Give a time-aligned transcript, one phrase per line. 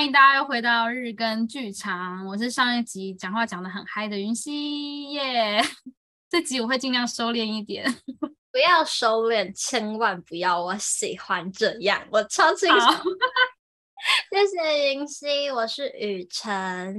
[0.00, 5.60] 欢迎大家又回到日更剧场，我是上一集讲话讲的很嗨的云溪耶。
[5.60, 5.70] Yeah!
[6.30, 7.84] 这集我会尽量收敛一点，
[8.50, 12.76] 不要收敛，千万不要，我喜欢这样，我超清楚。
[14.32, 16.96] 谢谢云溪，我是雨辰。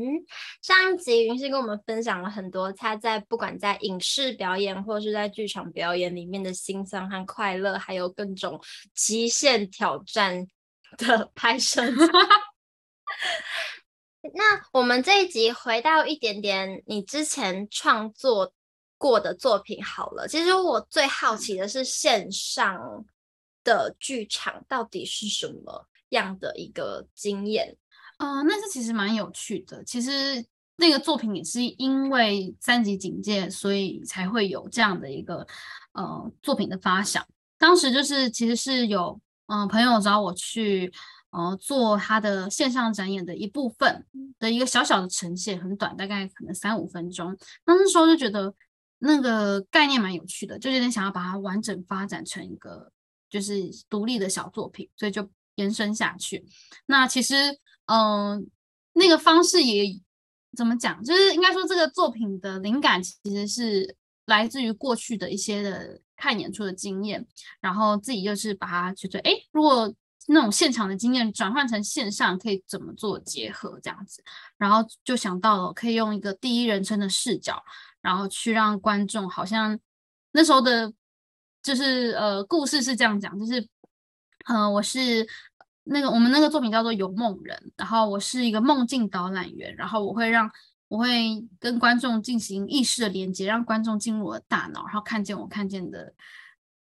[0.61, 8.61] 上一集云溪跟我们分享了很多他在不管在影视表演或是在剧场表演里面的辛酸和快乐，还有各种
[8.93, 10.45] 极限挑战
[10.97, 11.81] 的拍摄。
[14.33, 18.53] 那我们这一集回到一点点你之前创作
[18.97, 20.27] 过的作品好了。
[20.27, 23.05] 其实我最好奇的是线上
[23.63, 25.87] 的剧场到底是什么？
[26.11, 27.77] 样的一个经验，
[28.17, 29.81] 嗯、那是其实蛮有趣的。
[29.85, 30.45] 其实
[30.75, 35.47] 那个作品也是因为三级警戒，所以才会有这样的一个
[35.93, 37.25] 呃作品的发想。
[37.57, 39.17] 当时就是其实是有
[39.47, 40.91] 嗯、朋友找我去
[41.31, 44.05] 呃做他的线上展演的一部分
[44.39, 47.35] 的一个小小的呈现，很短，大概可能三五分钟。
[47.65, 48.53] 那那时候就觉得
[48.99, 52.91] 那个概念蛮有趣的，就有点想要把它完整发展成一个
[53.29, 55.29] 就是独立的小作品，所以就。
[55.55, 56.45] 延伸下去，
[56.85, 57.35] 那其实，
[57.85, 58.43] 嗯、呃，
[58.93, 59.83] 那个方式也
[60.55, 61.03] 怎么讲？
[61.03, 63.95] 就是应该说，这个作品的灵感其实是
[64.25, 67.27] 来自于过去的一些的看演出的经验，
[67.59, 69.93] 然后自己就是把它觉得，哎，如果
[70.31, 74.23] 那种现场的经验转换成线上，可以怎么做结合这样子？
[74.57, 77.63] 然后就想到了可以用一个第一人称的视角，
[78.01, 79.79] 然后去让观众好像
[80.31, 80.91] 那时候的，
[81.61, 83.67] 就是呃，故事是这样讲，就是。
[84.45, 85.27] 呃，我是
[85.83, 90.49] 那个我们那个作品叫做《游梦人》，然后我是一个梦境导览员，然后我会让
[90.87, 96.11] 我会跟观众进行意识的连接，让观众进入我的大脑，然后看见我看见的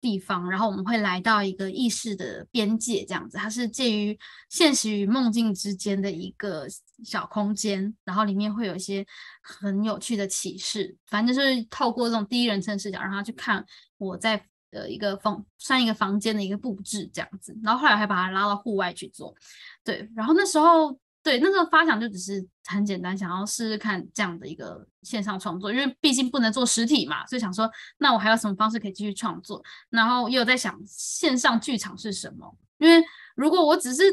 [0.02, 4.18] 地方，然后我们会来到一个意识的边界，这样子，它是介于
[4.50, 6.68] 现实与梦境之间的一个
[7.06, 9.06] 小空间，然后里面会有一些
[9.42, 13.66] 很有趣的启示，反正就是透过这种第一人称视角，让他去看
[13.98, 14.44] 我在。
[14.72, 19.36] 的一个房，算一个房间的一个布置这样子，然后后来还把它拉到户外去做，
[19.84, 33.04] 对，然后那时候对那时候发想就只是很简单，想要试试看这样的一个线上创作，因为毕竟不能做实体嘛，所以想说那我还有什么方式可以继续创作，然后又在想线上剧场是什么，因为
[33.36, 34.04] 如果我只是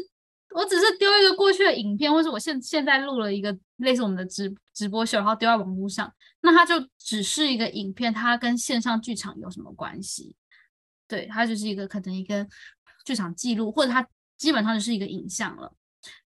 [0.55, 10.35] 我只是丢一个过去的影片，或者我现现在录了一个类似我们的直直播秀，然后丢在网络上，那它就只是一个影片，它跟线上剧场有什么关系？
[11.07, 12.47] 对，它就是一个可能一个
[13.03, 15.73] 剧场记录，或者它基本上就是一个影像了。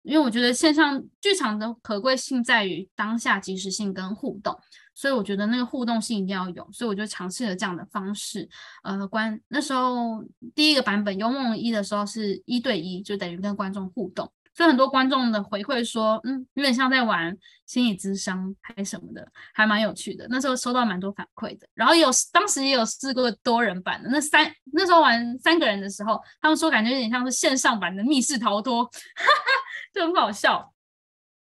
[0.02, 4.56] 因为我觉得线上剧场的可贵性在于当下即时性跟互动，
[4.94, 8.48] 所以我觉得那个互动性一定要有，所以我就尝试了这样的方式。
[8.82, 10.24] 呃，观那时候
[10.54, 14.32] 第一个版本《幽梦一》的时候是一对一，就等于跟观众互动。
[14.52, 20.26] 所以很多观众的回馈说，嗯，有点像在玩心理咨商还是什么的，还蛮有趣的。
[20.28, 28.90] 那时候收到蛮多反馈的，然后有当时也有试过多人版的，那三那时候玩三个人的时候，他们说感觉有点像是线上版的密室逃脱，哈
[29.24, 29.50] 哈，
[29.94, 30.72] 就很好笑。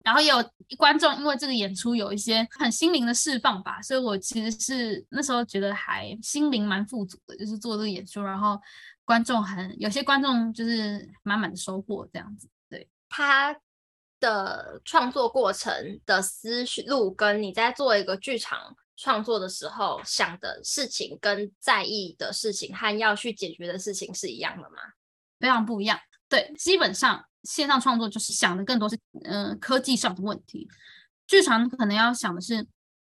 [0.03, 0.37] 然后也有
[0.77, 8.59] 观众因为这个演出有一些很心灵的释放吧，所以我其实是那时候觉得还心灵蛮富足的，就是做这个演出，然后
[9.03, 12.47] 观众很有些观众就是满满的收获这样子。
[13.09, 13.55] 他
[14.19, 24.77] 的创作过程的思路，跟你在做一个剧场创作的时候想的事情，跟在意的事情和要去解决的事情是一样的吗？
[25.39, 25.99] 非常不一样。
[26.29, 30.67] 对，基本上线上创作就是想的更多是嗯、科技上的问题，
[31.27, 32.65] 剧场可能要想的是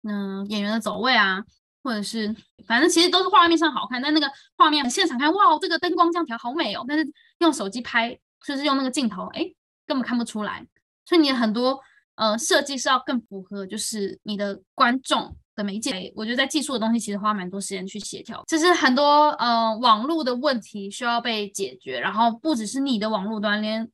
[0.03, 1.43] 嗯、演员的走位啊，
[1.83, 2.33] 或者是
[2.65, 7.05] 反正其实都是画面上好看，但那个画面现场看哇，这个灯光这样调好美哦，但是
[7.39, 9.53] 用手机拍就是用那个镜头哎。
[9.91, 10.65] 根本看不出来，
[11.03, 11.77] 所以你很多
[12.15, 16.13] 呃设计是要更符合，就是你的观众的媒介。
[16.15, 23.85] 我觉得在技术的东西其实花蛮多时间去协调，就是很多呃网络的问题需要被解决，然后不只是你的网络端，连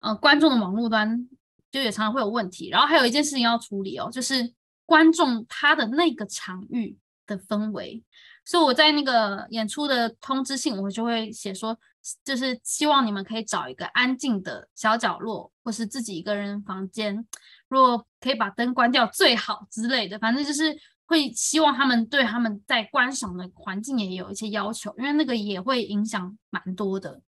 [0.00, 1.28] 呃观众的网络端
[1.70, 2.68] 就也常常会有问题。
[2.68, 4.52] 然后还有一件事情要处理哦，就是
[4.84, 6.98] 观众他的那个场域
[7.28, 8.02] 的氛围。
[8.44, 11.78] 所以我在那个演出的通知信，我就会写说，
[12.24, 17.26] 就是希望你们可以找一个安静的小角落，或是自己一个人房间，
[17.68, 20.18] 如果可以把灯关掉最好之类的。
[20.18, 27.20] 反正就是会希望他们对他们在观赏的环境也有一些要求，因为那个也会影响蛮多的。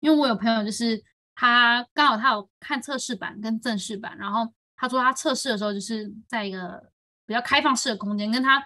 [0.00, 1.02] 因为我有朋友就是
[1.34, 6.90] 他刚好他有看测试版跟正式版，然后他说他测试的时候就是在一个
[7.26, 8.62] 比较开放式的空间，跟他。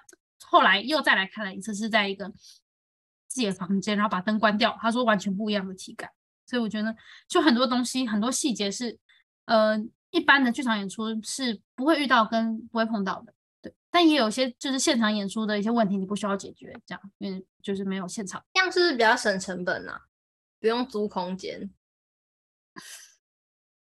[0.46, 2.30] 后来又再来看了一次，是在一个
[3.28, 4.76] 自己的房间，然后把灯关掉。
[4.80, 6.10] 他说完全不一样的体感，
[6.46, 6.94] 所以我觉得
[7.28, 8.98] 就很多东西，很多细节是，
[9.46, 9.76] 呃，
[10.10, 13.34] 一般的剧场演出是不会遇到跟不会碰到的。
[13.60, 18.44] 对，但也有些就是现场演出的一些问题，你不需要解决，这样，因为就是没有现场。
[18.52, 20.02] 这样是不是比较省成本啊？
[20.60, 21.70] 不用租空间。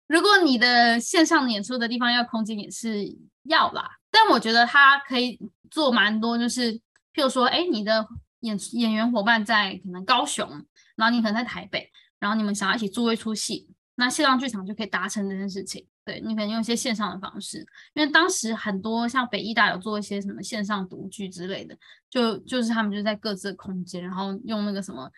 [0.07, 5.39] 如果你的线上演出的地方要空间也是要啦，但我觉得它可以
[5.69, 6.73] 做蛮多，就是
[7.13, 8.07] 譬如说，哎，你的
[8.41, 10.49] 演演员伙伴在可能高雄，
[10.95, 15.85] 然后你可能在台北，然后你们想要一起做一出戏，那线上剧场就可以达成这件事情。
[16.05, 17.59] 对，你可能用一些线上的方式，
[17.93, 21.77] 因为当时很多像北艺大有做一些什么线上读剧之类的，
[22.09, 25.11] 就就是他们就在各自的空间，然后用那个什么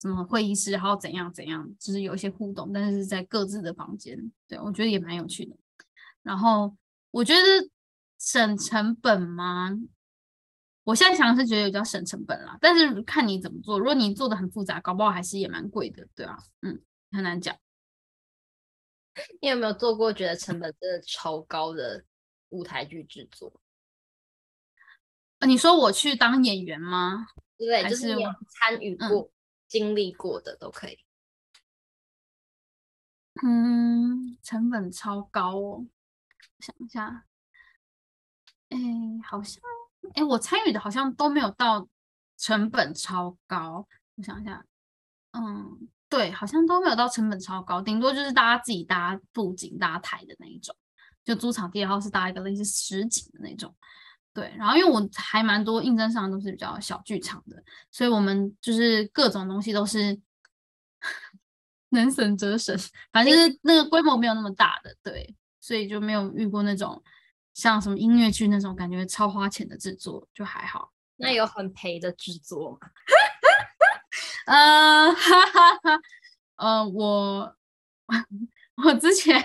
[0.00, 4.16] 什么会议室，然后怎样怎样，就是有一些互动，但是在各自的房间。
[4.46, 5.54] 对，我觉得也蛮有趣的。
[6.22, 6.74] 然后
[7.10, 7.40] 我觉得
[8.18, 9.78] 省成本吗？
[10.88, 13.78] 我现在想是觉得比较省成本啦，但是看你怎么做。
[13.78, 16.80] 如果你做的很复杂，搞不好还是也蛮贵的，对啊，嗯，
[17.12, 17.54] 很难讲。
[19.42, 22.02] 你有没有做过觉得成本真的超高的
[22.48, 23.60] 舞台剧制作？
[25.40, 27.26] 呃，你说我去当演员吗？
[27.58, 28.16] 对，就是
[28.48, 29.30] 参与过、嗯、
[29.66, 30.98] 经历过的都可以。
[33.44, 35.86] 嗯，成本超高哦。
[36.60, 37.26] 想一下，
[38.70, 38.78] 哎，
[39.22, 39.62] 好像，
[40.14, 41.88] 哎，我参与的好像都没有到
[42.36, 43.86] 成本超高。
[44.16, 44.64] 我想一下，
[45.32, 45.88] 嗯。
[46.10, 50.74] 对，好像都没有到成本超高，顶多就是大家自己搭布景、搭台的那一种，
[51.22, 53.76] 就租场地，然后是搭一个类似实景的那种。
[54.32, 60.18] 对，然后因为我还蛮多应征上都是比较小剧场的，所以我们就是各种东西都是
[61.90, 62.74] 能省则省，
[63.12, 67.04] 反正就是那个规模没有那么大的，对，所以就没有遇过那种
[67.58, 70.92] 像什么音乐剧那种感觉超花钱的制作，就还好。
[71.16, 72.78] 那有很赔的制作吗？
[74.46, 76.00] 呃，哈哈哈，
[76.54, 77.56] 呃，我
[78.84, 79.42] 我之前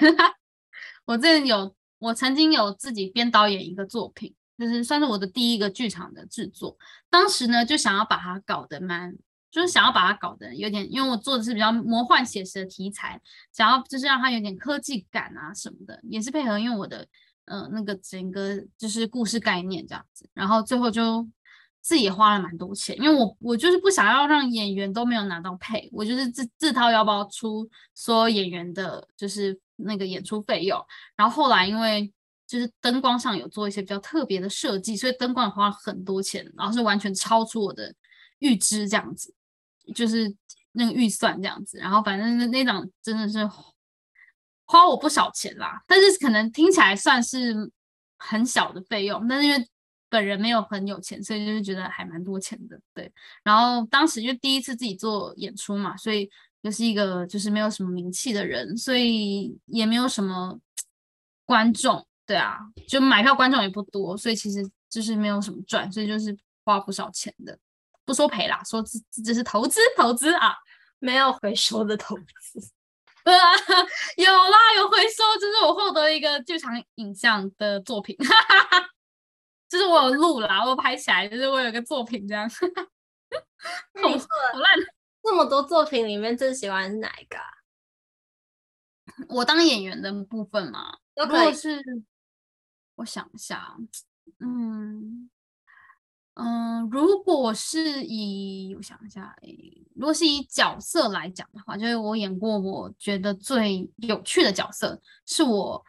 [1.06, 6.77] 我之前有我曾经有自己编导演一个作品，就是算是我的第一个剧场的制作。
[7.09, 9.12] 当时呢，就想要把它搞得蛮，
[9.50, 13.19] 就是想要把它搞得有点，因为我做的是比较魔幻写实的题材，
[13.51, 17.07] 想要就是让它有点科技感啊什么的，也是配合因为我的
[17.45, 21.28] 呃那个整个就是故事概念这样子，然后最后就。
[21.86, 30.81] 自己也花了蛮多钱，因为我我就是不想要让演员都没有拿到配，我就是自自掏腰包出所有演员的，就是那个演出费用。
[31.18, 32.10] 然后后来因为
[32.48, 37.94] 就是灯光上有做一些比较特别的设计，所以灯光也花了很多钱，然后是完全超出我的
[38.40, 39.36] 预支这样子，
[39.94, 40.34] 就是
[40.72, 41.78] 那个预算这样子。
[41.80, 43.45] 然后反正那那场真的是
[44.65, 47.71] 花我不少钱啦，但是可能听起来算是
[48.18, 49.68] 很小的费用，但是因为。
[50.10, 53.12] 本人没有很有钱，所以就是觉得还蛮多钱的，对。
[53.44, 56.30] 然后当时就第一次自己做演出嘛，所以
[56.62, 60.56] 就是一个就是没有什么名气的人，所以也没有什么
[61.45, 67.57] 观众，对啊，就买票观众也不多，所以其实就是没有什么赚，所以就是花不少钱的。
[68.06, 70.54] 不说赔啦，说这这是投资，投资啊，
[71.00, 72.69] 没有回收的投资。
[73.25, 73.51] 对啊，
[74.17, 78.15] 有啦，有回收，就是我获得一个剧场影像的作品。
[78.17, 78.89] 哈哈哈。
[79.69, 82.47] 就是我有录啦，我拍起来，就是我有个作品这样。
[82.49, 82.67] 好
[83.97, 84.80] 烂，
[85.23, 87.37] 这么多作品里面最喜欢是哪一个？
[89.30, 91.81] 我当演员的部分嘛，如果是
[92.95, 93.75] 我想一下，
[94.39, 95.30] 嗯
[96.35, 105.83] 嗯，如果是以我想一下，诶，如果是以角色来讲的话，就是我演过我觉得最有趣的角色，是我。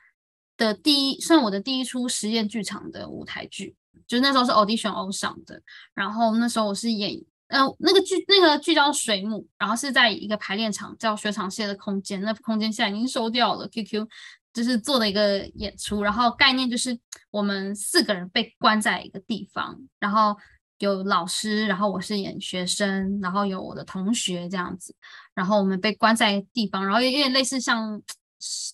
[0.57, 3.75] 的第一算我的第一出实验剧场的舞台剧，
[4.07, 5.61] 就是那时候是 audition 欧上的，
[5.95, 14.07] 然后那时候我是演，呃，那个剧那个剧叫水母，然后是在一个排练场叫雪场蟹的空间，那空间现在已经收掉了，QQ
[14.55, 16.99] 就是做的一个演出，然后概念就是
[17.31, 20.35] 我们四个人被关在一个地方，然后
[20.79, 24.95] 有老师，然后我是演学生，然后有我的同学这样子，
[25.35, 28.01] 然后我们被关在地方，然后有点类似像。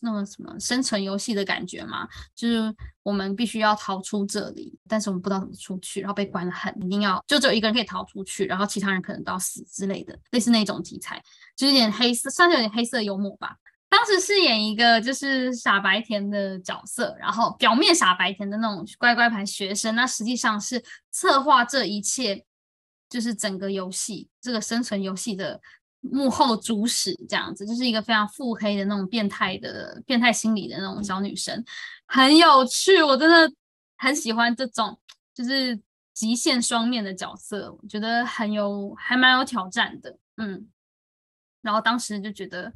[0.03, 11.23] 那个什么生存游戏的感觉嘛，就是我们必须要逃出这里，但是我们不知道怎么出去，然后被关得很，一定要就只有一个人可以逃出去，然后其他人可能都要死之类的，类似那种题材，
[11.57, 13.55] 就是有点黑色，算是有点黑色幽默吧。
[13.91, 22.47] 当时饰演一个就是傻白甜的角色，然后表面傻白甜的那种乖乖牌学生，那实际上是策划这一切，
[23.11, 25.61] 就是整个游戏这个生存游戏的。
[26.03, 31.63] 幕后主使这样子，就是一个非常腹黑的那种变态的变态心理的那种小女生，
[32.07, 33.55] 很有趣，我真的
[33.99, 34.99] 很喜欢这种
[35.35, 35.79] 就是
[36.15, 40.67] 极限双面的角色，我觉得很有还蛮有挑战的，嗯，
[41.61, 42.73] 然后当时就觉得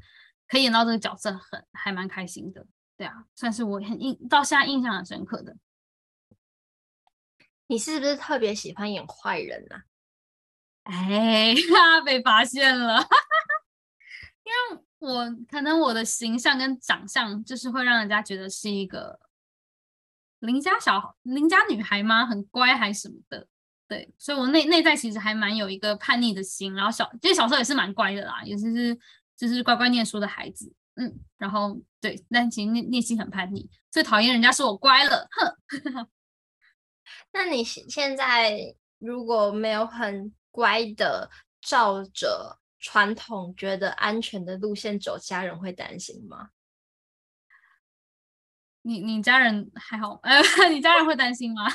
[0.55, 2.65] 可以演到这个角色很还蛮开心的，
[2.97, 5.57] 对啊，算是我很印到现在印象很深刻的。
[7.67, 9.83] 你是不是特别喜欢演坏人呢、啊？
[10.85, 13.05] 哎， 呀，被发现了，
[14.45, 19.19] 因为我可能我的形象跟长相就是会让人家觉得是一个
[20.39, 22.25] 邻家小邻家女孩吗？
[22.25, 23.49] 很乖还是什么的？
[23.89, 28.99] 对，所以我内内在其实还蛮有一个叛逆的心，然后小其实小时候也是蛮乖的啦，也是是
[29.37, 30.73] 就是乖乖念书的孩子。
[30.97, 36.09] 嗯，然后对，但其实内内心很叛逆，最讨厌人家说我乖了，哼。
[37.33, 38.59] 那你现在
[38.99, 41.29] 如果没有很乖的
[41.61, 46.51] 照着传统觉得安全的路线走，家人会担心吗？
[48.83, 50.21] 你你家人还好？
[50.23, 51.69] 呃， 你家人会担心吗？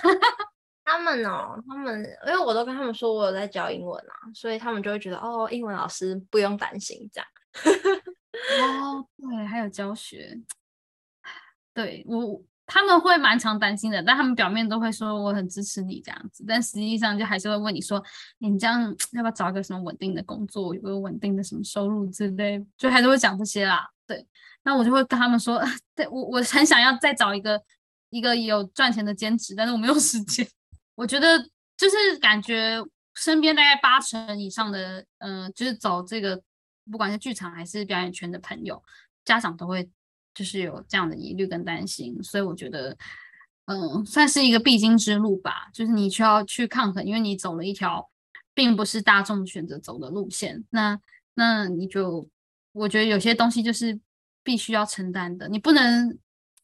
[0.86, 7.28] 他们哦，他们因为我都跟他们说我有在教英文啊，所以他们就会觉得哦，英文老师不用担心这样。
[8.62, 10.40] 哦，对，还有教学，
[11.74, 18.04] 对我他们会蛮常担心的，但他们表面都会说我很支持你这样子，但实际上就还是会问你说，
[18.38, 23.90] 你这样要不要找一个什么稳定的工作，有没有稳定的什么收入之类，就还是会讲这些啦。
[24.06, 24.26] 对，
[24.64, 25.62] 那我就会跟他们说，
[25.96, 27.62] 对我我很想要再找一个
[28.12, 30.48] 一个有赚钱的兼职，但是我没有时间。
[30.96, 31.40] 我觉得
[31.76, 32.78] 就是感觉
[33.16, 36.42] 身边大概八成以上的，嗯、就是走这个。
[36.92, 38.84] 不管是剧场还是表演圈的朋友，
[39.24, 39.90] 家长都会
[40.34, 42.98] 就是有这样的疑虑跟担心，所以我觉得，
[43.66, 45.70] 嗯，算是一个必经之路吧。
[45.74, 48.10] 就是你需要去抗衡，因为你走了一条
[48.54, 50.64] 并不是大众选择走的路线。
[50.70, 51.00] 那
[51.36, 52.28] 那你就，
[52.72, 54.00] 我觉得有些东西就是
[54.44, 55.48] 必须要承担的。
[55.50, 56.18] 你不能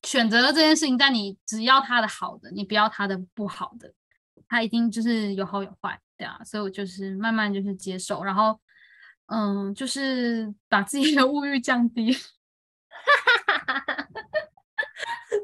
[0.03, 3.93] 选择了这件事情，但你只要它的好的，你不要它的不好的。
[4.47, 6.39] 它一定就是有好有坏，对啊。
[6.43, 8.59] 所以我就是慢慢就是接受，然后。
[9.27, 12.15] 嗯，就是把自己的物欲降低。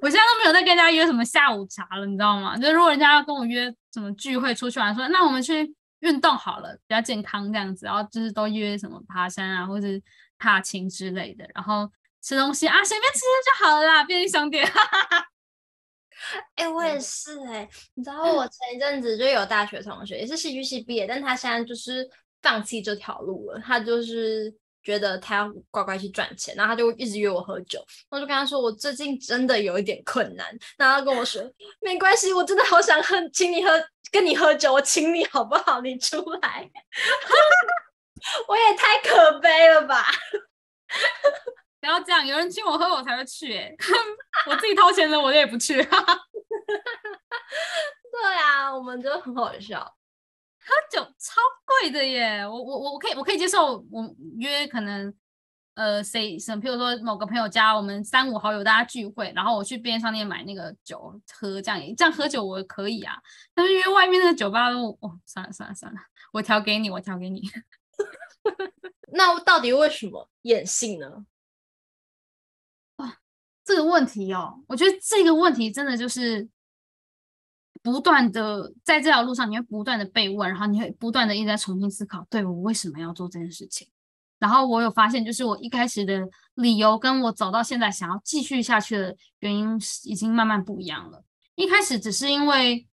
[0.02, 2.58] 我现在都没有在跟人家约什么下午茶了，你知道吗？
[2.58, 7.86] 就如果人家要跟我约什么聚会出去玩，说那我们去运动好了，比较健康这样子。
[7.86, 9.88] 然后就是都约什么爬山啊，或者
[10.38, 11.48] 踏青之类的。
[11.54, 14.64] 然后吃东西啊，随便吃吃就好了啦，便利商店。
[16.56, 22.10] 哎、欸，我也是哎、欸，你知道我前一阵子就有大学同学，也是戏剧系毕业，但他现在就是。
[22.41, 31.41] 放弃这条路了，他就是觉得他要乖乖去赚钱，然后他就一直约我喝酒，我就跟他说我最近真的有一点困难，然后他跟我说
[31.81, 33.71] 没关系，我真的好想喝，请你喝，
[34.12, 35.81] 跟你喝酒，我请你好不好？
[35.81, 36.69] 你出来，
[38.48, 40.05] 我也太可悲了吧！
[41.79, 43.74] 不要这样，有人请我喝我才会去，哎，
[44.50, 45.75] 我自己掏钱的我也不去。
[45.75, 45.88] 对
[48.43, 49.95] 啊，我们就很好笑。
[50.63, 55.12] 喝酒超贵的耶，我我我我可以我可以接受，我约可能
[55.74, 63.15] 呃谁什么，譬如说某个朋友家，我们三五好友大家聚会，然后我去便利商店买那个酒喝，这样这样喝酒我可以啊。
[63.56, 66.00] 但是约外面的酒吧都哦，算了算了算了，
[66.32, 67.41] 我调给你，我调给你。
[69.13, 71.25] 那到底为什么演戏呢？
[72.98, 73.18] 哇，
[73.65, 76.48] 这个问题哦，我觉得这个问题真的就是。
[77.84, 83.88] 不断的在这条路上，你会不断的被问，然后你会不断的一直在重新思考，对，我为什么要做这件事情？
[84.40, 91.24] 然后我有发现，就是我一开始的理由跟我走到现在想要继续下去的原因，已经慢慢不一样了。
[91.56, 92.88] 一开始只是因为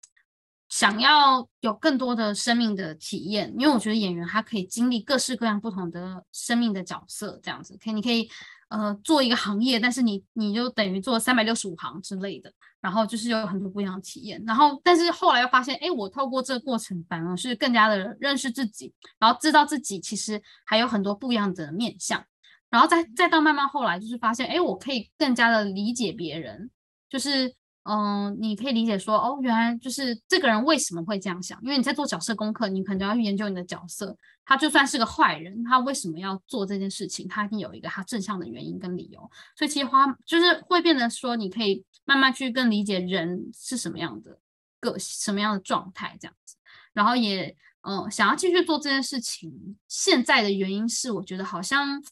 [0.68, 8.28] 想要有更多的生命的体验，因为我觉得演员他可以经历各式各样不同的生命的角色，这样子，可以，你可以。
[8.68, 22.24] 呃，做一个行业，但是你你就等于做三百六十五行之类的，然后就是有很多不一样的体验，然后但是后来又发现，哎，我透过这个过程反而是更加的认识自己，然后知道自己其实还有很多不一样的面相，
[22.70, 26.70] 然后再再到慢慢后来就是发现，哎，我可以更加的理解别人，
[27.08, 27.54] 就是。
[27.90, 31.58] 嗯，你可以理解说，哦，原来就是这个人为什么会这样想？
[31.62, 34.14] 因为你在做角色功课，你可能要去研究你的角色。
[34.44, 37.26] 他就算是个坏人，他为什么要做这件事情？
[37.26, 39.20] 他一定有一个他正向的原因跟理由。
[39.56, 44.38] 所以其实花就是会变得说，你可以慢慢去更理解人是什么样的
[44.80, 46.56] 个什么样的状态这样子。
[46.92, 47.56] 然后也
[47.88, 52.02] 嗯，想要继续做这件事情，现在的原因是我觉得好像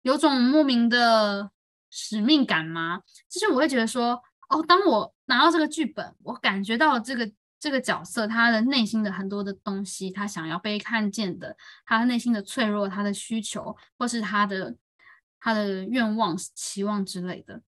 [0.00, 1.50] 有种莫名的
[1.90, 4.18] 使命感嘛，就是我会觉得说。
[4.48, 14.76] 哦，当我拿到这个剧本，我感觉到这个这个角色他的内心的很多的东西，他想要被看见的，他内心的脆弱，他的需求，或是他的
[15.40, 17.62] 他的愿望、期望之类的，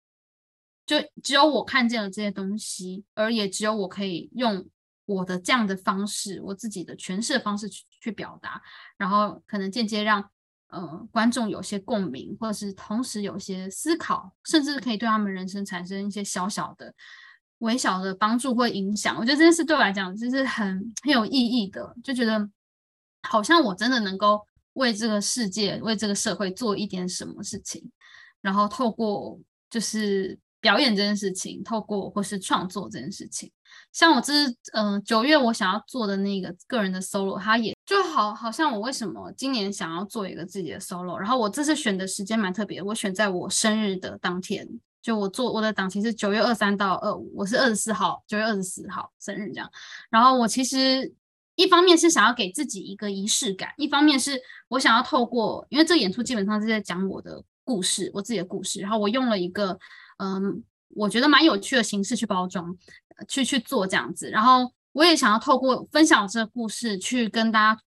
[0.87, 4.69] 就只有我看见了这些东西，而也只有我可以用
[5.07, 8.63] 我的这样的方式，我自己的诠释的方式去去表达，
[8.97, 10.31] 然后可能间接让
[10.69, 16.95] 呃观众有些共鸣，或者是同时有些思考，甚至可以对他们人生产生一些小小的、
[17.65, 19.17] 微小的帮助或影响。
[19.19, 22.49] 我觉得这件事对我来讲就是很很有意义的，就觉得
[23.23, 24.41] 好像我真的能够
[24.75, 27.91] 为这个世界、为这个社会做一点什么事情，
[28.41, 33.51] 然后透过就是表演这件事情，透过或是创作这件事情。
[33.93, 44.69] 像我这是嗯九月我想要做的那个个人的 solo，它也就好好像我为什么今年想要做一个自己的 solo，然后我这次选的时间蛮特别，我选在我生日的当天，
[45.05, 49.71] 就我做我的档期是九月二三到二五，我是二十四号，九月二十四号生日这样，
[50.09, 51.13] 然后我其实
[51.57, 59.79] 一方面是想要给自己一个仪式感，一方面是我想要透过，因为这个演出基本上是在讲我的故事，我自己的故事，然后我用了一个
[60.17, 60.65] 嗯
[60.97, 62.77] 我觉得蛮有趣的形式去包装。
[63.29, 67.81] 去去做这样子，然后我也想要透过分享这个故事，去跟大家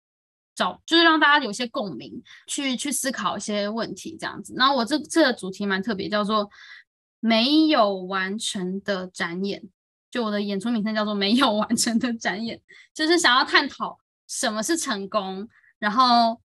[0.55, 4.55] 找，就是让大家有些共鸣，去去思考一些问题这样子。
[4.57, 6.49] 然后我这这个主题蛮特别，叫做
[7.27, 9.63] “没有完成的展演”，
[10.11, 12.61] 就我的演出名称叫做“没有完成的展演”，
[12.95, 16.41] 就是想要探讨什么是成功，然后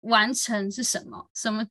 [0.00, 1.66] 完成是什么，什么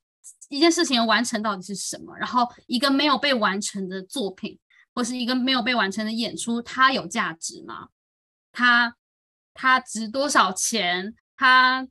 [0.50, 4.60] 一件事情完成到底是什么，然后一个没有被完成的作品。
[4.98, 7.90] 或是一个没有被完成的演出，它有价值吗？
[8.54, 8.96] 它
[9.54, 11.14] 它值多少钱？
[11.36, 11.86] 它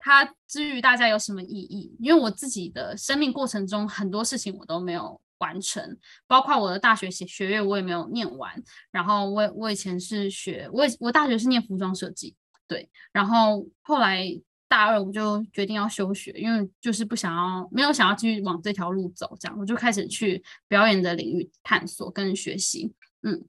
[0.00, 1.94] 它之于大家有什么意义？
[2.00, 8.62] 因为我自己的生命过程中很多事情我都没有完成，包括我的大学学学业我也没有念完。
[8.90, 12.34] 然后我我以前是学我我大学是念服装设计，
[12.66, 14.40] 对，然后后来。
[14.70, 22.92] 大二我就决定要休学，因为就是不想要，没有想要继续往这条路走，这样我就开始去表演的领域探索跟学习。
[23.22, 23.46] 嗯，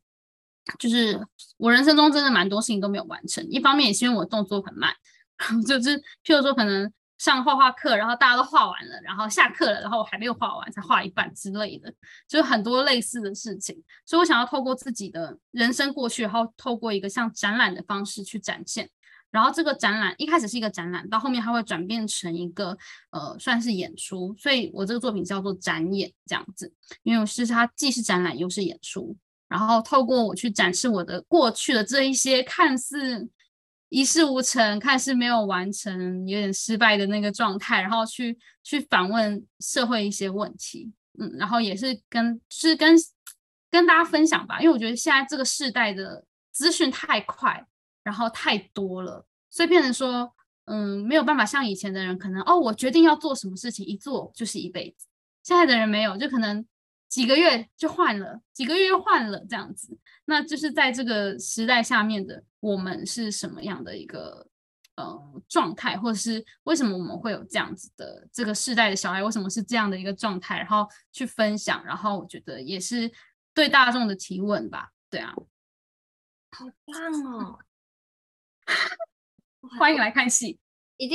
[0.79, 1.19] 就是
[1.57, 4.95] 我人生中真的蛮多事情都没有完成，一方面也是因为我动作很慢，
[5.67, 6.89] 就是譬如说可能
[7.19, 11.93] 上画画课，然后大家都画完了，然后下课了，然后我还没有画完，才画一半之类的，
[12.27, 13.83] 就是很多类似的事情。
[14.05, 18.89] 所以我想要透过自己的人生过去，然后透过一个像展览的方式去展现。
[19.31, 22.75] 然后这个展览一开始是一个展览，到后面它会转变成一个
[23.11, 24.33] 呃，算是演出。
[24.39, 29.15] 所以我这个作品叫做展演这样子，因为是它既是展览又是演出。
[29.47, 33.27] 然后透过我去展示我的过去的这一些看似
[33.89, 42.95] 一事无成、看似没有完成、有点失败的那个状态，然后去去反问社会一些问题，嗯，然后也是跟是跟
[43.69, 47.65] 跟大家分享吧，因为我觉得现在这个世代的资讯太快。
[48.01, 50.33] 然后太多了，所以变成说，
[50.65, 55.05] 嗯，没有办法像以前的人，可能哦，我决定要做什么事情，一做就是一辈子。
[55.43, 56.65] 现在的人没有，就可能
[57.09, 59.97] 几个月就换了，几个月又换了这样子。
[60.25, 64.47] 那就是在这个时代下面的我们是什么样的一个
[64.95, 70.59] 呃状态，或者是为什么我们会有这样子的这个世代的小孩，为什么是这样的一个状态？
[70.59, 73.11] 然后去分享，然后我觉得也是
[73.53, 74.91] 对大众的提问吧。
[75.09, 75.33] 对啊，
[76.51, 77.59] 好棒哦！
[79.79, 80.59] 欢迎来看戏，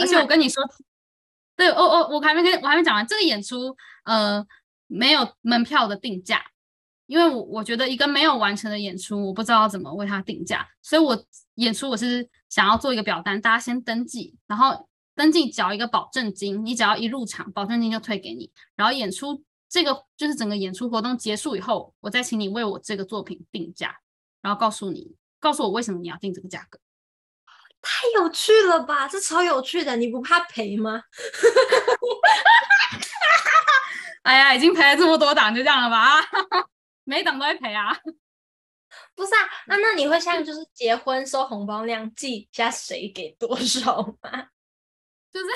[0.03, 0.63] 而且我跟你说，
[1.55, 4.45] 对，哦哦，我还没跟我还没讲完这个演出，呃，
[4.87, 6.45] 没有门票的定价，
[7.07, 23.97] 因为我我觉得一个没有完成的演出，我不知道怎么为它定价，所以我演出我是想要做一个表单，大家先登记，然后登记缴一个保证金，你只要一入场，保证金就退给你，然后演出这个就是整个演出活动结束以后，我再请你为我这个作品定价，
[24.41, 26.79] 然后告诉你，告诉我为什么你要定这个价格。
[27.87, 31.03] 太有趣了吧，这超有趣的，你不怕赔吗？
[34.25, 36.21] 哎呀，已经赔了这么多档，就这样了吧？
[37.05, 37.97] 每档都会赔啊？
[39.15, 44.49] 不是啊，那那你会像就是结婚收红包那样记一下谁给多少吗？
[45.33, 45.47] 就是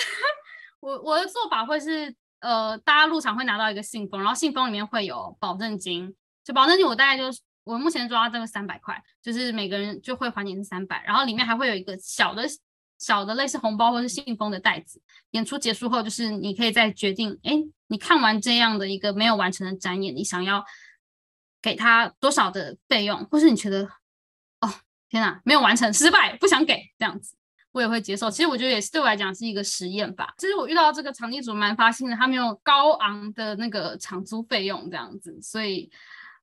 [0.81, 7.41] 我我的做法会是，呃，大家入场会拿到一个信封，然后信封里面会有保证金，就保证金我大概就是。
[7.65, 12.43] 我目前抓到这个三百块，就是每个人就会还你是三百，然后里面还会有一个小的、
[12.99, 15.01] 小的类似红包或是信封的袋子。
[15.31, 17.53] 演出结束后，就是你可以再决定，哎，
[17.87, 20.65] 你看完这样的一个没有完成的展演，你想要
[21.63, 23.85] 给他多少的费用，或是你觉得，
[24.61, 24.73] 哦，
[25.09, 27.35] 天哪，没有完成，失败，不想给这样子，
[27.73, 28.31] 我也会接受。
[28.31, 30.35] 其实我觉得也是对我来讲是一个实验吧。
[30.39, 35.91] 其实我遇到这个场地主蛮发心的，他没有高昂的那个场租费用这样子，所以。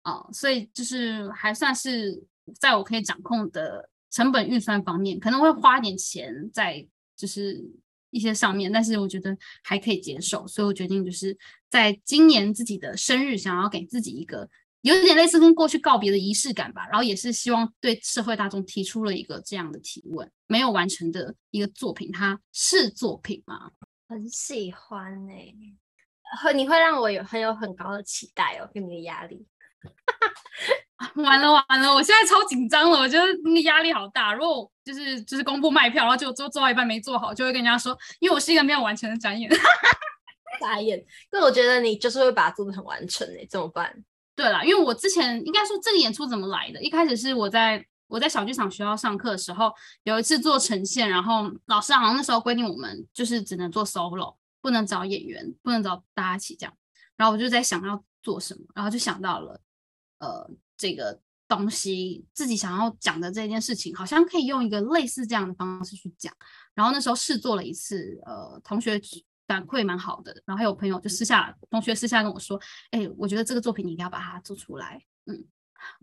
[0.05, 2.13] 啊、所以就是还算是
[2.59, 7.61] 在我可以掌控的成本预算方面，可能会花点钱在就是
[8.11, 11.37] 一些上面，但是我觉得还可以接受，所以我决定就是
[11.69, 14.49] 在今年自己的生日，想要给自己一个
[14.83, 23.71] 有点类似跟过去告别的仪式感吧，然后也是希望对社会大众提出了一个这样的提问：没有完成的一个作品，它是作品吗？
[24.07, 25.53] 很喜欢呢、欸，
[26.55, 29.45] 你会让我有很有很高的期待哦，跟你的压力。
[31.15, 34.33] 完了完了，我现在超紧张了，我觉得那个压力好大。
[34.33, 39.51] 如果就是就是公布卖票，然后就做做到一半没做好，就会跟人家说，因为我是一个没有完成的展演。
[40.61, 43.93] 展演，但我觉得你就是会把它做得很完成诶，怎么办？
[44.37, 46.81] 对啦，因为我之前应该说这个演出怎么来的？
[46.81, 56.73] 一开始是我在我在小剧场学校上课的时候，有一次做呈现，然后老师好像那时候规定我们就是只能做 solo，不能找演员，不能找大家一起这样。
[57.17, 59.59] 然后我就在想要做什么，然后就想到了
[60.19, 60.49] 呃。
[60.77, 66.33] 这个东西自己想要讲的这件事情，好像可以用一个类似这样的方式去讲。
[66.73, 68.99] 然后那时候试做了一次，呃，同学
[69.47, 70.33] 反馈蛮好的。
[70.45, 72.59] 然后还有朋友就私下，同学私下跟我说
[72.91, 75.45] ：“哎，我觉得这个作品你一定要把它做出来。”嗯，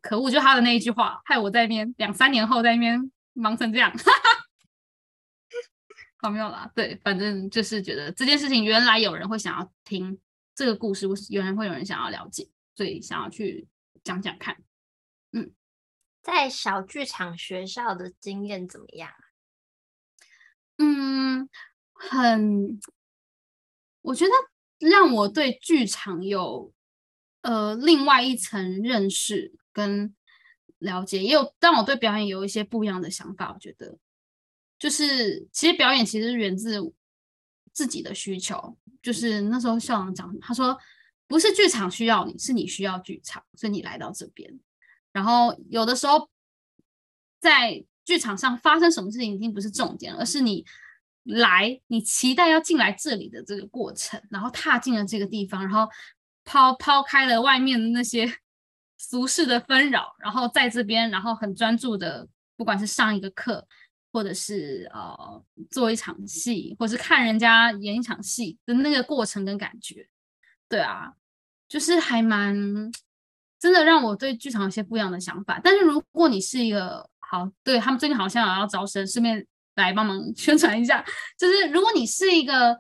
[0.01, 3.93] 可恶，就他的那一句话，害我在那边两三年后在那边忙成这样。
[6.19, 10.17] 好，没有啦，对，反正就是觉得这件事情原来有人会想要听
[10.55, 13.67] 这个故事，原来会有人想要了解，所以想要去。
[14.05, 14.63] 讲讲看，
[15.33, 15.53] 嗯，
[16.23, 19.13] 在小剧场学校的经验怎么样？
[20.79, 21.49] 嗯，
[21.93, 22.81] 很，
[24.01, 24.33] 我觉得
[24.79, 26.73] 让我对剧场有
[27.43, 30.15] 呃另外一层认识跟
[30.79, 33.53] 了解，也有让我对表演有一些不一样的想法。
[33.53, 33.97] 我觉得，
[34.79, 36.93] 就是其实表演其实源自
[37.73, 40.77] 自己的需求，就是那时候校长讲，他说。
[41.33, 44.61] 不是剧场需要你，是你需要剧场，所以你来到这边。
[45.13, 46.29] 然后有的时候
[47.41, 50.63] 在剧场上发生什么事情已经不是重点，而是你
[51.23, 55.89] 来，你期待要进来这里的这个过程，然后踏进了这个地方，然后
[56.45, 58.31] 抛抛开了外面的那些
[59.01, 63.67] 俗世的纷扰，然后在这边，然后很专注的，不管是上一个课，
[64.13, 70.07] 或者是呃做一场戏，或是看人家演一场戏的那个过程跟感觉，
[70.69, 71.15] 对啊。
[71.73, 72.55] 就是还蛮
[73.59, 81.03] 真的让我对剧场有些不一样的想法，但是如果你是一个好，对他们最近好像也要招生，顺便来帮忙 宣传一下。
[81.39, 82.77] 就是如果你是一个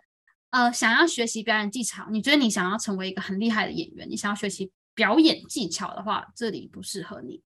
[0.50, 7.40] 呃想要学习表演技巧，你觉得你想要成为一个很厉害的演员，你想要学习表演技巧的话，这里不适合你。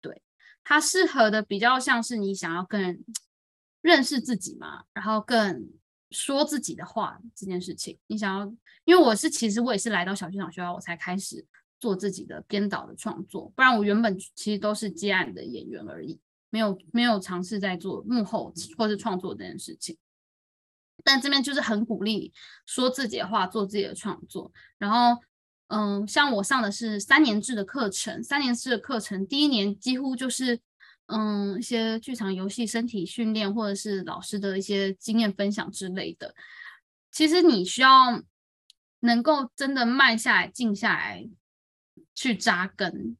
[0.00, 0.22] 对，
[0.64, 3.04] 它适合的比较像是你想要更
[3.80, 5.70] 认识自己嘛，然后更。
[6.12, 8.46] 说自己的话这件事情，你想要，
[8.84, 11.44] 因为我是其实我也是来到小剧场学校，我才开始
[11.80, 16.20] 做自己的编导的创作，不然我原本其实都是接案的演员而已，
[16.50, 19.96] 没有没有尝试在做幕后或是创作这件事情。
[21.02, 22.32] 但这边就是很鼓励
[22.66, 24.52] 说自己的话，做自己的创作。
[24.78, 25.20] 然后，
[25.68, 30.60] 嗯，像我上的是三年制的课程，三年制的课程第一年几乎就是。
[31.12, 36.34] 嗯，一些剧场游戏、身体训练，或者是老师的一些经验分享之类的。
[37.10, 38.22] 其实你需要
[39.00, 41.28] 能够真的慢下来、静下来
[42.14, 43.18] 去扎根，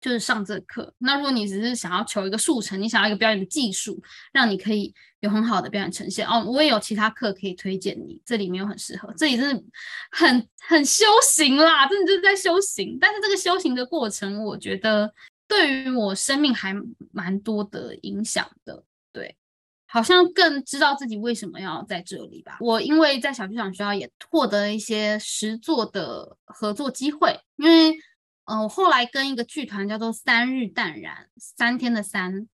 [0.00, 0.94] 就是上这课。
[0.98, 4.00] 那如果你只是想要求一个速成，你想要一个表演的技术，
[4.32, 8.22] 让你可以有很好的表演呈现哦，我也有其他课可以推荐你。
[8.24, 9.64] 这里没有很适合，这里真的
[10.12, 12.96] 很很修行啦，真的就是在修行。
[13.00, 15.12] 但是这个修行的过程，我觉得。
[15.48, 16.72] 对于我生命还
[17.10, 19.36] 蛮多的影响的，对，
[19.86, 22.58] 好像更知道自己为什么要在这里吧。
[22.60, 27.90] 我因为在小剧场学校也获得了一些实作的合作机会，因为，
[28.44, 32.46] 嗯、呃，我后来跟一个剧团叫做三日淡然，三天的三，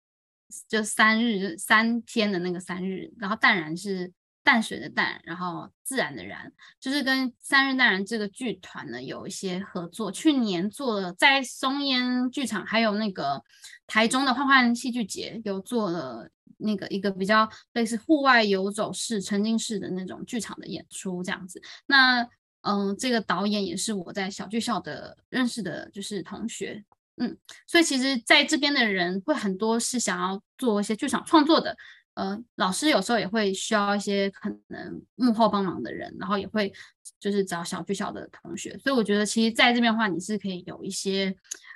[0.69, 4.13] 就三日三天的那个三日，然后淡然是。
[4.43, 10.11] 淡水的淡，然后自然的然，就是跟三日淡然这个剧团呢有一些合作。
[10.11, 13.41] 去年做了在松烟剧场，还有那个
[13.87, 21.61] 台中的幻幻戏剧节，有做了那个一个比较类似户外游走式、沉浸式的那种剧场的演出，这样子。
[21.85, 22.27] 那
[22.61, 26.83] 嗯，这个导演也是我在小剧校的认识的，就是同学。
[27.17, 31.77] 嗯，所以其实在这边的人会很多是想要做一些剧场创作的。
[32.15, 36.71] 呃，老师有时候也会需要一些可能幕后帮忙的人，然后也会
[37.19, 41.35] 就是找小剧校的同学，所以我觉得其实在这边的话，你是可以有一些，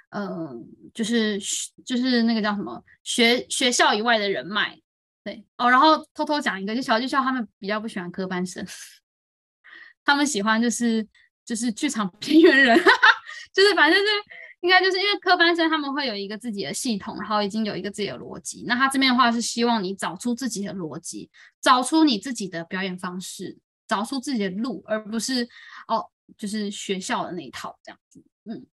[0.10, 0.50] 呃，
[0.94, 1.40] 就是
[1.84, 4.80] 就是那个叫什么学学校以外的人脉，
[5.24, 5.70] 对哦。
[5.70, 8.64] 然后偷偷讲一个，就小剧校他们比较不喜欢科班生，
[10.06, 11.08] 他们喜欢就是
[11.44, 12.78] 就是剧场 边缘人，
[13.52, 14.08] 就是反正是。
[14.62, 18.64] 应该就是因为科班生他们会有一个自己的系统，然后已经有一个自己的逻辑。
[18.68, 21.30] 那他这边的话是希望你找出自己的逻辑，
[21.62, 25.48] 找出你自己的表演方式，找出自己的路，而不是
[25.88, 28.24] 哦，就是学校的那一套这样子。
[28.46, 28.66] 嗯，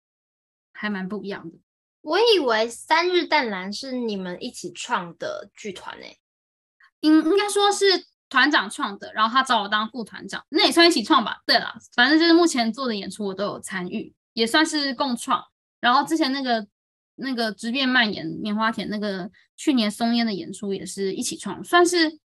[0.72, 1.58] 还蛮不一样的。
[2.00, 6.18] 我以为三日淡蓝是你们一起创的剧团诶，
[7.00, 7.84] 应应该说是
[8.28, 11.42] 团长创的，然后他找我当副团长，那也算一起创吧。
[11.46, 15.44] 对了，反正就是目前做的演出我都有参与，也算是共创。
[15.84, 16.66] 然后之前那个
[17.16, 22.18] 那个直变蔓延棉花田那个去年松烟的演出也是一起创，算是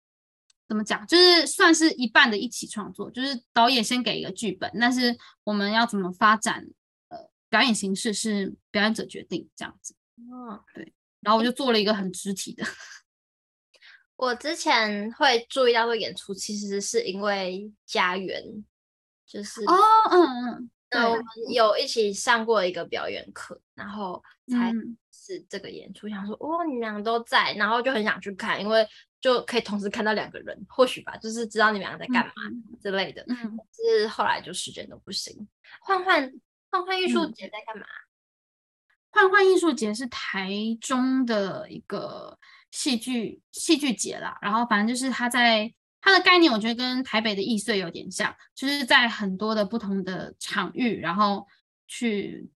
[0.67, 6.67] 怎么讲，就是算是一半的一起创作，就是导演先给一个剧本，但是我们要怎么发展
[7.09, 7.17] 呃
[7.49, 9.95] 表演形式是表演者决定这样子。
[10.17, 12.63] 嗯，对，然后我就做了一个很肢体的。
[14.17, 18.43] 我之前会注意到这个演出，其实是因为家园，
[19.25, 19.75] 就是哦，
[20.11, 21.23] 嗯嗯，那我们
[21.53, 24.71] 有一起上过一个表演课，然后才
[25.11, 28.87] 是这个演出，嗯、想说哦，你们俩都在，然后就很想去看，因为
[29.19, 32.33] 就可以同时看到两个人，或许吧，就是知道你们俩在干嘛
[32.81, 33.23] 之类的。
[33.27, 35.47] 嗯，是后来就时间都不行。
[35.81, 36.31] 换换
[36.69, 37.85] 换换艺术节在干嘛？
[39.09, 40.49] 换换艺术节是台
[40.81, 42.37] 中的一个。
[42.69, 45.73] 戏剧戏剧节啦，然后反正就是他在
[46.07, 51.45] 它的概念，我觉得跟台北的易碎有点像，就是在很多的不同的场域，然后
[51.85, 52.49] 去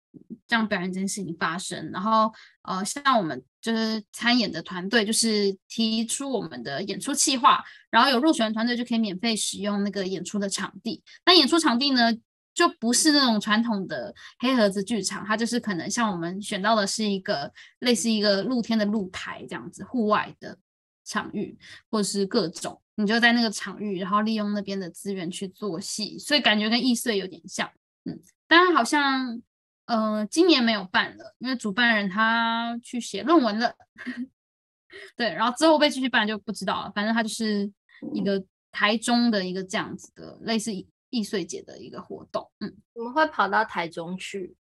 [0.47, 1.91] 让表演这件事情发生。
[1.91, 11.03] 然后呃，像我们就是参演的团队，就是提出我们的演出计划，然后有入选的团队就可以免费使用那个演出的场地。
[11.25, 12.09] 那演出场地呢，
[12.53, 20.57] 就不是那种传统的黑盒子剧场，它就是可能像我们选到的是一个类似一个露天的露台这样子，户外的
[21.05, 21.57] 场域，
[21.89, 27.69] 或者是各种，你就在那个场域，然后利用那边的资源去做戏，所以感觉跟易碎有点像，
[28.05, 29.41] 嗯，当然好像
[29.85, 33.75] 呃今年没有办了，因为主办人他去写论文了，
[35.15, 37.71] 对，然后之后被继续办就不知道了，反正他就是
[38.13, 40.71] 一个台中的一个这样子的类似。
[41.13, 44.55] 易碎节的一个活动，嗯，我们会跑到台中去，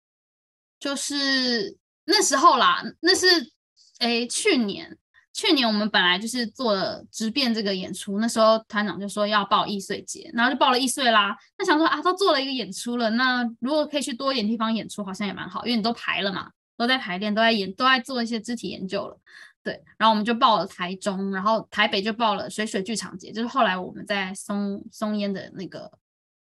[0.80, 3.52] 就是那时候啦，那是
[4.00, 4.97] 诶去年，
[5.38, 11.38] 去年我们本来就是做了直变这个演出，那时候团长就说要报易碎节，然后就报了易碎啦。
[11.60, 19.15] 那想说啊，都做了一个演出了，那如果可以去多一点地方演出，好像也蛮好，因为你都排了嘛，都在排练，都在演，都在做一些肢体研究了。
[19.63, 25.91] 对，然后我们就报了台中，然后台北就报了水水剧场节，就是后来我们在松松烟的那个。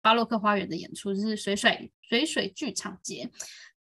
[0.02, 3.30] 巴洛克花园的演出就是水水水水剧场节，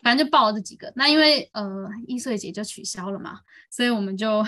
[0.01, 0.91] 反正就报了这几个。
[0.95, 4.43] 那因为呃易碎节就取消了嘛，所以我们就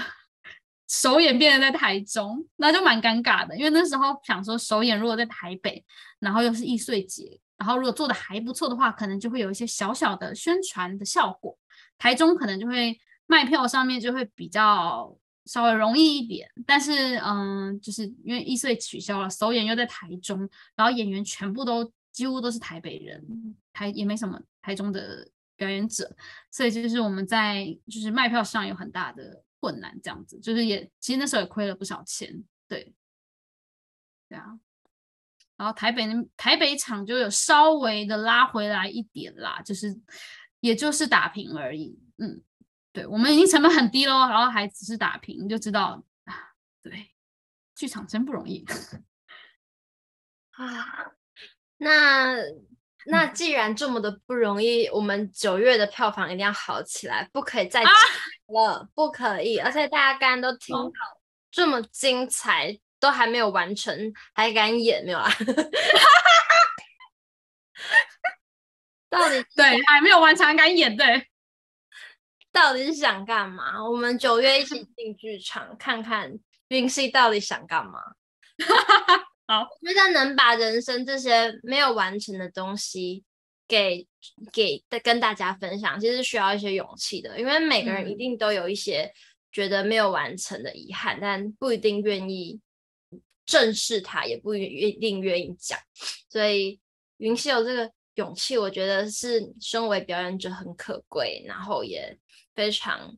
[0.90, 3.56] 首演变得在台中，那就蛮尴尬的。
[3.56, 5.82] 因为那时候想说首演如果在台北，
[6.20, 11.58] 然后又是易碎节，然后如果做的还不错的话，可能就会有一些小小的宣传的效果。
[11.98, 15.16] 台中可能就会卖票上面就会比较。
[15.46, 23.26] 稍微容易一点，但是嗯，就是因为易碎取消了，首演又在台中，然后演员全部都几乎都是台北人，
[23.74, 26.16] 台也没什么台中的表演者，
[26.52, 32.94] 所以就是我们在就是卖票上有很大的困难，这样子，就是也其实那时候也亏了不少钱，对，
[34.28, 34.60] 对啊，
[35.58, 36.06] 然后台北
[36.38, 40.00] 台北场就有稍微的拉回来一点啦，就是
[40.60, 42.42] 也就是打平而已，嗯。
[42.92, 46.34] 对，我们已经成本很低喽，然后还只是打平，就知道啊，
[46.82, 47.12] 对，
[47.76, 48.66] 剧场真不容易
[50.58, 51.12] 啊。
[51.78, 52.36] 那
[53.06, 59.58] 那既然这么的不容易，嗯、我们九月的票房一定要好起来，不可以再了，啊、不可以。
[59.58, 60.92] 而且大家刚刚都听到
[61.50, 65.32] 这么精彩，哦、都还没有完成，还敢演没有啊？
[69.10, 71.28] 到底对，还没有完成还敢演对。
[72.52, 73.82] 到底是想干嘛？
[73.88, 76.32] 我们九月一起进剧场看看
[76.68, 78.00] 云溪到底想干嘛。
[79.50, 83.24] 好，我觉得能把人生这些没有完成的东西
[83.68, 84.06] 给
[84.54, 87.40] 给跟大家分享，其实需要一些勇气的。
[87.40, 89.12] 因为每个人一定都有一些
[89.52, 92.62] 觉得没有完成的遗憾，嗯、但不一定愿意
[93.44, 95.80] 正视它，也不一定愿意讲。
[96.30, 96.80] 所以
[97.18, 102.16] 云溪有这个勇气，我觉得是身为表演者很可贵，然后也。
[102.56, 103.16] 非常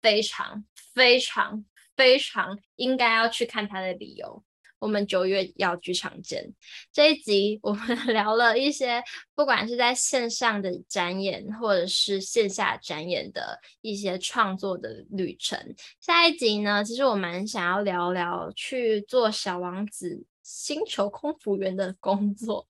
[0.00, 1.64] 非常非常
[1.96, 4.44] 非常应该要去看他的理由。
[4.82, 6.44] 我们九月要剧场见。
[6.92, 9.00] 这一集我们 聊了一些，
[9.32, 15.56] 不管是在线上的展演，或者是线下展演的一些创作的旅程。
[16.00, 22.66] 下一集呢，其实我蛮想要聊聊去做小王子星球空服员的工作，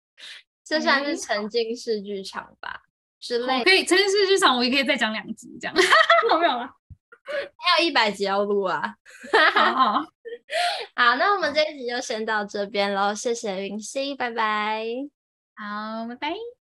[0.62, 2.83] 这算是沉浸式剧场吧。
[3.18, 5.75] 之类可以，沉浸式剧场我也可以再讲两集，这样
[6.38, 6.68] 没有了？
[7.57, 8.96] 还有一百集要录啊！
[9.55, 10.07] 好好
[10.94, 14.84] 好，那我们这一集就先到这边喽，谢谢云溪，拜拜。
[15.56, 16.62] 好，拜拜。